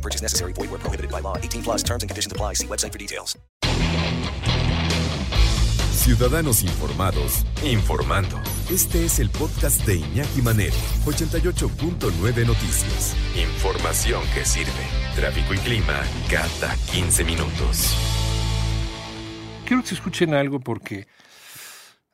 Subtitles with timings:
[0.00, 0.52] No purchase necessary.
[0.54, 1.36] Void where prohibited by law.
[1.36, 2.54] 18 plus terms and conditions apply.
[2.54, 3.36] See website for details.
[5.92, 8.40] Ciudadanos informados, informando.
[8.70, 13.14] Este es el podcast de Iñaki Manero, 88.9 Noticias.
[13.36, 14.72] Información que sirve.
[15.14, 17.94] Tráfico y clima cada 15 minutos.
[19.66, 21.06] Quiero que se escuchen algo porque,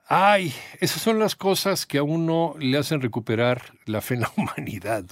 [0.07, 4.33] ay, esas son las cosas que a uno le hacen recuperar la fe en la
[4.37, 5.05] humanidad.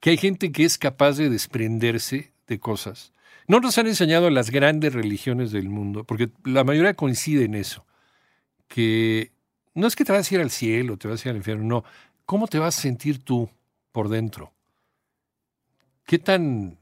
[0.00, 3.12] Que hay gente que es capaz de desprenderse de cosas.
[3.48, 7.84] No nos han enseñado las grandes religiones del mundo, porque la mayoría coincide en eso,
[8.68, 9.32] que
[9.74, 11.64] no es que te vas a ir al cielo, te vas a ir al infierno,
[11.64, 11.84] no.
[12.24, 13.50] ¿Cómo te vas a sentir tú
[13.90, 14.52] por dentro?
[16.06, 16.78] ¿Qué tan,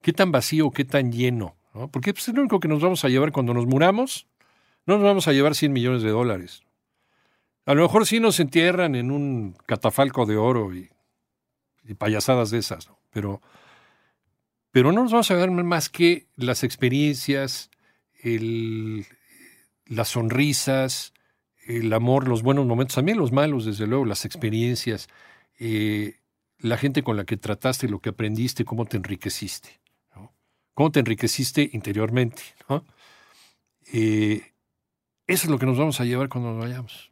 [0.00, 1.56] qué tan vacío, qué tan lleno?
[1.74, 1.88] ¿no?
[1.88, 4.26] Porque pues, es lo único que nos vamos a llevar cuando nos muramos.
[4.86, 6.62] No nos vamos a llevar 100 millones de dólares.
[7.64, 10.90] A lo mejor sí nos entierran en un catafalco de oro y,
[11.98, 13.40] payasadas de esas, pero,
[14.70, 17.70] pero no nos vamos a llevar más que las experiencias,
[19.86, 21.12] las sonrisas,
[21.66, 25.08] el amor, los buenos momentos, también los malos, desde luego, las experiencias,
[25.58, 26.16] eh,
[26.58, 29.80] la gente con la que trataste, lo que aprendiste, cómo te enriqueciste,
[30.74, 32.42] cómo te enriqueciste interiormente.
[33.92, 34.51] Eh,
[35.32, 37.10] eso es lo que nos vamos a llevar cuando nos vayamos.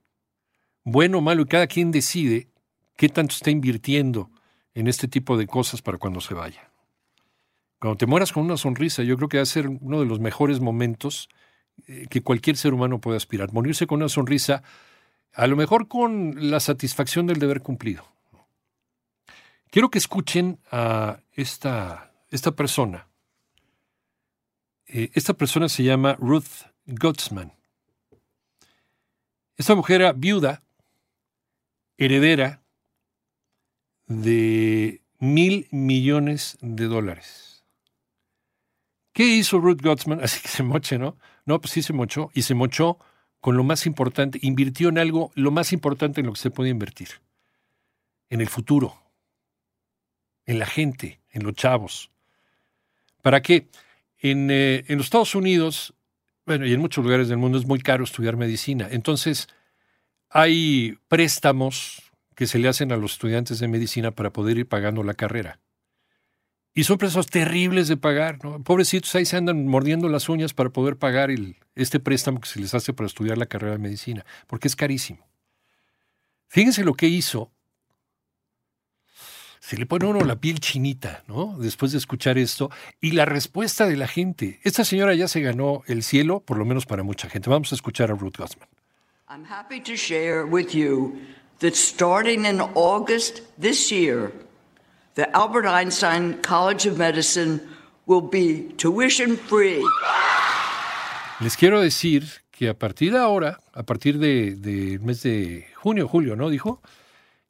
[0.85, 2.49] Bueno o malo, y cada quien decide
[2.97, 4.31] qué tanto está invirtiendo
[4.75, 6.71] en este tipo de cosas para cuando se vaya.
[7.79, 10.21] Cuando te mueras con una sonrisa, yo creo que va a ser uno de los
[10.21, 11.29] mejores momentos
[11.87, 13.53] eh, que cualquier ser humano puede aspirar.
[13.53, 14.63] Morirse con una sonrisa,
[15.33, 18.05] a lo mejor con la satisfacción del deber cumplido.
[19.71, 23.07] Quiero que escuchen a esta, esta persona.
[24.87, 27.60] Eh, esta persona se llama Ruth Gottsman.
[29.61, 30.63] Esta mujer era viuda,
[31.99, 32.63] heredera
[34.07, 37.63] de mil millones de dólares.
[39.13, 40.21] ¿Qué hizo Ruth Gottsman?
[40.25, 41.19] Así que se moche, ¿no?
[41.45, 42.31] No, pues sí se mochó.
[42.33, 42.99] Y se mochó
[43.43, 44.39] con lo más importante.
[44.41, 47.21] Invirtió en algo, lo más importante en lo que se puede invertir.
[48.31, 48.97] En el futuro.
[50.47, 52.11] En la gente, en los chavos.
[53.21, 53.69] ¿Para qué?
[54.21, 55.93] En, eh, en los Estados Unidos,
[56.51, 58.89] bueno, y en muchos lugares del mundo es muy caro estudiar medicina.
[58.91, 59.47] Entonces,
[60.29, 62.03] hay préstamos
[62.35, 65.61] que se le hacen a los estudiantes de medicina para poder ir pagando la carrera.
[66.75, 68.41] Y son préstamos terribles de pagar.
[68.65, 72.59] Pobrecitos ahí se andan mordiendo las uñas para poder pagar el, este préstamo que se
[72.59, 75.31] les hace para estudiar la carrera de medicina, porque es carísimo.
[76.49, 77.53] Fíjense lo que hizo.
[79.61, 81.57] Se le pone uno la piel chinita, ¿no?
[81.59, 82.71] Después de escuchar esto.
[83.01, 84.59] Y la respuesta de la gente.
[84.65, 87.51] Esta señora ya se ganó el cielo, por lo menos para mucha gente.
[87.51, 88.69] Vamos a escuchar a Ruth Gossman.
[89.29, 91.21] I'm happy to share with you
[91.61, 94.33] that starting in August this year,
[95.15, 97.61] the Albert Einstein College of Medicine
[98.07, 99.85] will be tuition free.
[101.41, 106.09] Les quiero decir que a partir de ahora, a partir del de, mes de junio,
[106.09, 106.51] julio, ¿no?
[106.51, 106.81] Dijo,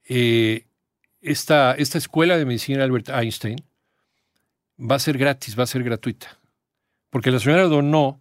[0.08, 0.66] eh,
[1.20, 3.58] esta, esta escuela de medicina Albert Einstein
[4.78, 6.38] va a ser gratis, va a ser gratuita.
[7.10, 8.20] Porque la señora donó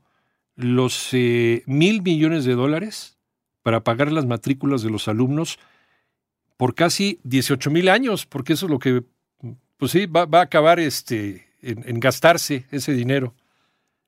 [0.56, 3.18] los eh, mil millones de dólares
[3.62, 5.60] para pagar las matrículas de los alumnos
[6.58, 9.04] por casi 18 mil años, porque eso es lo que,
[9.78, 13.34] pues sí, va, va a acabar este, en, en gastarse ese dinero,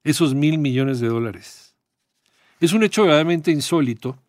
[0.03, 1.75] esos mil millones de dólares.
[2.59, 4.19] Es un hecho verdaderamente insólito.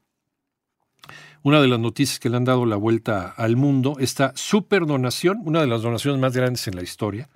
[1.44, 5.60] Una de las noticias que le han dado la vuelta al mundo, esta superdonación, una
[5.60, 7.28] de las donaciones más grandes en la historia,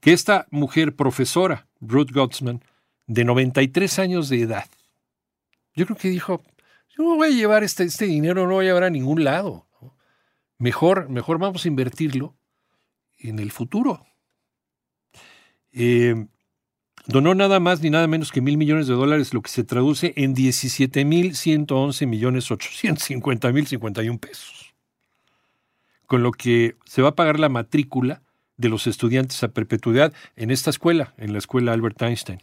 [0.00, 2.62] que esta mujer profesora, Ruth Gottsman,
[3.06, 4.68] de 93 años de edad,
[5.74, 6.42] yo creo que dijo,
[6.96, 9.66] yo no voy a llevar este, este dinero, no voy a llevar a ningún lado.
[10.58, 12.36] Mejor, mejor vamos a invertirlo
[13.18, 14.06] en el futuro.
[15.72, 16.26] Eh,
[17.06, 20.12] donó nada más ni nada menos que mil millones de dólares, lo que se traduce
[20.16, 24.74] en 17 mil 111 millones 850 mil 51 pesos.
[26.06, 28.22] Con lo que se va a pagar la matrícula
[28.56, 32.40] de los estudiantes a perpetuidad en esta escuela, en la escuela Albert Einstein.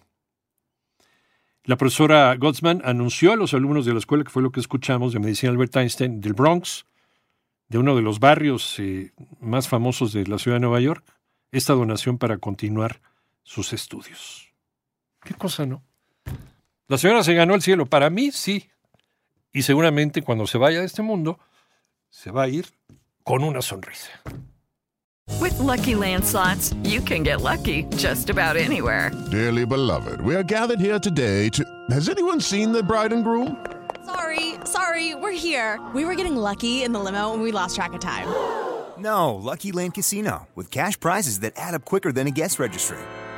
[1.63, 5.13] La profesora Gottsman anunció a los alumnos de la escuela, que fue lo que escuchamos
[5.13, 6.85] de Medicina Albert Einstein, del Bronx,
[7.69, 11.05] de uno de los barrios eh, más famosos de la ciudad de Nueva York,
[11.51, 12.99] esta donación para continuar
[13.43, 14.50] sus estudios.
[15.23, 15.83] Qué cosa, ¿no?
[16.88, 17.85] La señora se ganó el cielo.
[17.85, 18.69] Para mí, sí.
[19.53, 21.39] Y seguramente cuando se vaya de este mundo,
[22.09, 22.68] se va a ir
[23.23, 24.09] con una sonrisa.
[25.39, 29.12] With Lucky Land slots, you can get lucky just about anywhere.
[29.31, 31.63] Dearly beloved, we are gathered here today to.
[31.89, 33.56] Has anyone seen the bride and groom?
[34.06, 35.79] Sorry, sorry, we're here.
[35.94, 38.27] We were getting lucky in the limo and we lost track of time.
[38.97, 42.97] No, Lucky Land Casino, with cash prizes that add up quicker than a guest registry.